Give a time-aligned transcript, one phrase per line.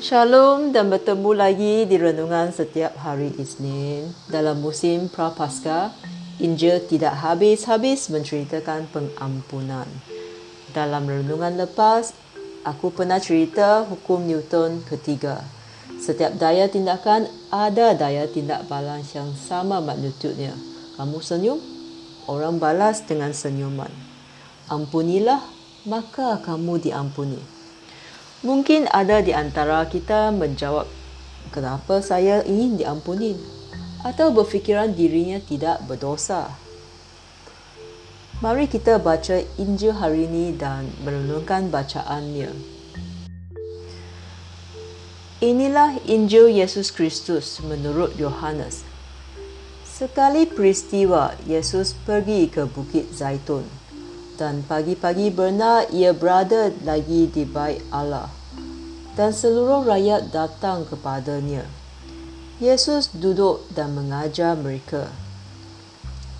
[0.00, 5.92] Shalom dan bertemu lagi di renungan setiap hari Isnin dalam musim Prapaskah.
[6.40, 9.84] Injil tidak habis-habis menceritakan pengampunan.
[10.72, 12.16] Dalam renungan lepas,
[12.64, 15.44] aku pernah cerita hukum Newton ketiga.
[16.00, 20.56] Setiap daya tindakan ada daya tindak balas yang sama magnitudnya.
[20.96, 21.60] Kamu senyum,
[22.24, 23.92] orang balas dengan senyuman.
[24.64, 25.44] Ampunilah,
[25.84, 27.59] maka kamu diampuni.
[28.40, 30.88] Mungkin ada di antara kita menjawab,
[31.52, 33.36] kenapa saya ingin diampuni?
[34.00, 36.48] Atau berfikiran dirinya tidak berdosa.
[38.40, 42.48] Mari kita baca Injil hari ini dan merenungkan bacaannya.
[45.44, 48.88] Inilah Injil Yesus Kristus menurut Yohanes.
[49.84, 53.79] Sekali peristiwa, Yesus pergi ke Bukit Zaitun
[54.40, 58.32] dan pagi-pagi benar ia berada lagi di bait Allah
[59.20, 61.68] dan seluruh rakyat datang kepadanya.
[62.56, 65.12] Yesus duduk dan mengajar mereka.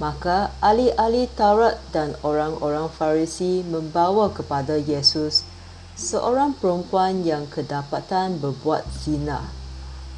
[0.00, 5.44] Maka ahli-ahli Taurat dan orang-orang Farisi membawa kepada Yesus
[5.92, 9.52] seorang perempuan yang kedapatan berbuat zina.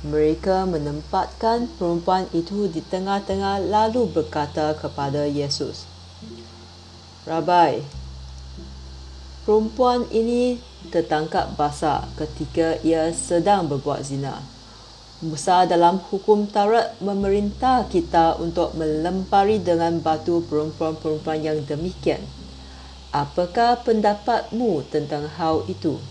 [0.07, 5.92] Mereka menempatkan perempuan itu di tengah-tengah lalu berkata kepada Yesus,
[7.23, 7.87] Rabai,
[9.47, 10.59] perempuan ini
[10.91, 14.43] tertangkap basah ketika ia sedang berbuat zina.
[15.23, 22.27] Musa dalam hukum Taurat memerintah kita untuk melempari dengan batu perempuan-perempuan yang demikian.
[23.15, 26.03] Apakah pendapatmu tentang hal itu?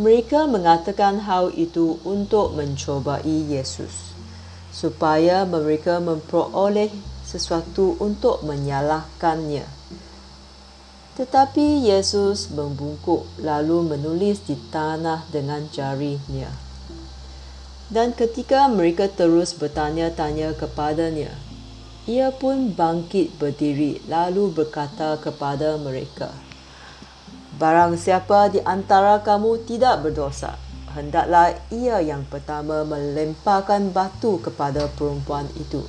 [0.00, 4.16] Mereka mengatakan hal itu untuk mencobai Yesus
[4.72, 6.88] supaya mereka memperoleh
[7.34, 9.66] sesuatu untuk menyalahkannya.
[11.18, 16.50] Tetapi Yesus membungkuk lalu menulis di tanah dengan jarinya.
[17.90, 21.34] Dan ketika mereka terus bertanya-tanya kepadanya,
[22.06, 26.30] ia pun bangkit berdiri lalu berkata kepada mereka,
[27.54, 30.58] Barang siapa di antara kamu tidak berdosa,
[30.90, 35.86] hendaklah ia yang pertama melemparkan batu kepada perempuan itu.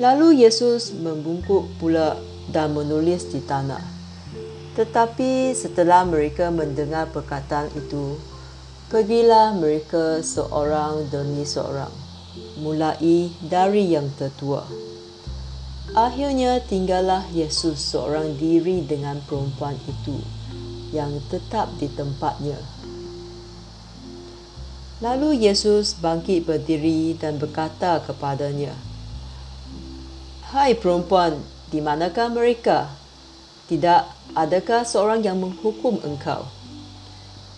[0.00, 2.16] Lalu Yesus membungkuk pula
[2.48, 3.84] dan menulis di tanah.
[4.72, 8.16] Tetapi setelah mereka mendengar perkataan itu,
[8.88, 11.92] pergilah mereka seorang demi seorang,
[12.56, 14.64] mulai dari yang tertua.
[15.92, 20.16] Akhirnya tinggallah Yesus seorang diri dengan perempuan itu
[20.88, 22.56] yang tetap di tempatnya.
[25.04, 28.72] Lalu Yesus bangkit berdiri dan berkata kepadanya,
[30.52, 31.40] Hai perempuan,
[31.72, 32.92] di manakah mereka?
[33.72, 36.44] Tidak adakah seorang yang menghukum engkau?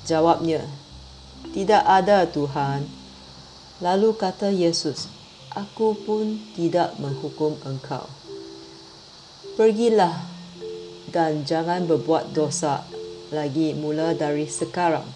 [0.06, 0.62] Jawabnya,
[1.50, 2.86] Tidak ada Tuhan.
[3.82, 5.10] Lalu kata Yesus,
[5.58, 8.06] Aku pun tidak menghukum engkau.
[9.58, 10.30] Pergilah
[11.10, 12.86] dan jangan berbuat dosa
[13.34, 15.10] lagi mula dari sekarang.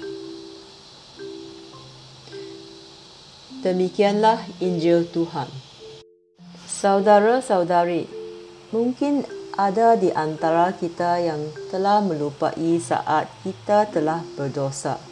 [3.63, 5.58] Demikianlah Injil Tuhan.
[6.79, 8.07] Saudara-saudari,
[8.71, 9.27] mungkin
[9.59, 15.03] ada di antara kita yang telah melupai saat kita telah berdosa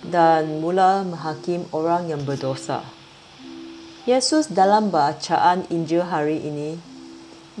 [0.00, 2.80] dan mula menghakim orang yang berdosa.
[4.08, 6.80] Yesus dalam bacaan Injil hari ini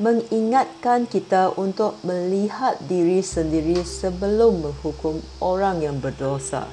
[0.00, 6.64] mengingatkan kita untuk melihat diri sendiri sebelum menghukum orang yang berdosa.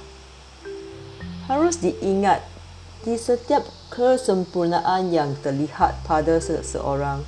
[1.52, 2.53] Harus diingat
[3.04, 7.28] di setiap kesempurnaan yang terlihat pada seseorang,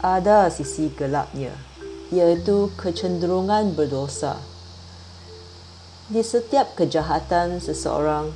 [0.00, 1.52] ada sisi gelapnya,
[2.08, 4.40] iaitu kecenderungan berdosa.
[6.08, 8.32] Di setiap kejahatan seseorang,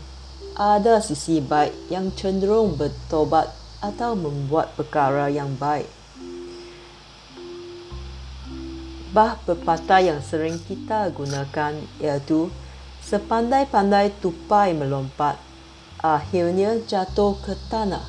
[0.53, 3.49] ada sisi baik yang cenderung bertobat
[3.81, 5.89] atau membuat perkara yang baik.
[9.17, 11.73] Bah pepatah yang sering kita gunakan
[12.05, 12.53] iaitu
[13.01, 15.50] sepandai-pandai tupai melompat
[16.01, 18.05] akhirnya jatuh ke tanah.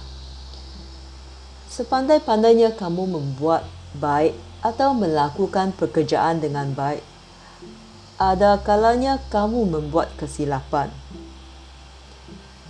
[1.68, 3.68] Sepandai-pandainya kamu membuat
[4.00, 7.04] baik atau melakukan pekerjaan dengan baik,
[8.16, 10.88] ada kalanya kamu membuat kesilapan.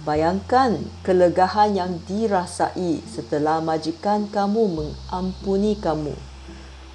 [0.01, 6.17] Bayangkan kelegahan yang dirasai setelah majikan kamu mengampuni kamu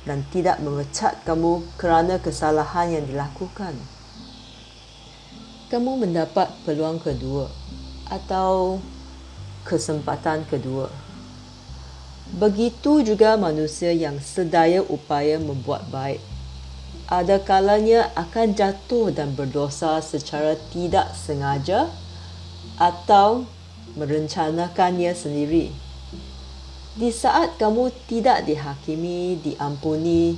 [0.02, 3.78] dan tidak memecat kamu kerana kesalahan yang dilakukan.
[5.70, 7.46] Kamu mendapat peluang kedua
[8.06, 8.82] atau
[9.66, 10.90] kesempatan kedua.
[12.34, 16.18] Begitu juga manusia yang sedaya upaya membuat baik.
[17.06, 21.86] ada kalanya akan jatuh dan berdosa secara tidak sengaja
[22.82, 23.46] atau
[23.94, 25.70] merencanakannya sendiri.
[26.98, 30.34] Di saat kamu tidak dihakimi, diampuni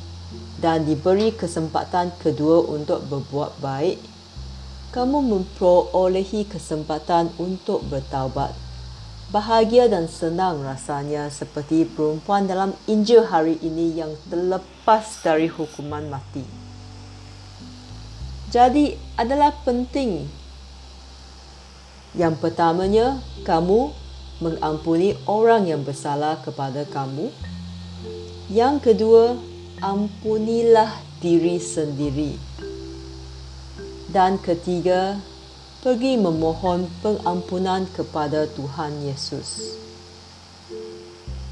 [0.61, 3.97] dan diberi kesempatan kedua untuk berbuat baik,
[4.91, 8.57] kamu memperolehi kesempatan untuk bertaubat.
[9.29, 16.45] Bahagia dan senang rasanya seperti perempuan dalam Injil hari ini yang terlepas dari hukuman mati.
[18.49, 20.25] Jadi adalah penting
[22.17, 23.93] yang pertamanya, kamu
[24.41, 27.29] mengampuni orang yang bersalah kepada kamu.
[28.49, 29.37] Yang kedua,
[29.85, 30.89] ampunilah
[31.21, 32.48] diri sendiri.
[34.09, 35.21] Dan ketiga,
[35.85, 39.77] pergi memohon pengampunan kepada Tuhan Yesus.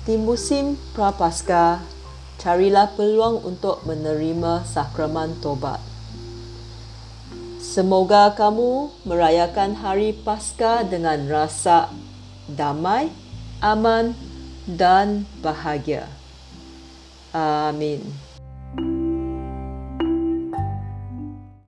[0.08, 1.84] Di musim Prapaskah,
[2.40, 5.84] carilah peluang untuk menerima sakramen tobat.
[7.60, 11.92] Semoga kamu merayakan hari Paskah dengan rasa
[12.48, 13.12] damai,
[13.60, 14.16] aman
[14.64, 16.08] dan bahagia.
[17.36, 18.25] Amin.